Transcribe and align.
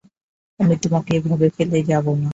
আমি 0.59 0.75
তোমাকে 0.83 1.11
এভাবে 1.17 1.47
ফেলে 1.55 1.79
যাবনা। 1.89 2.29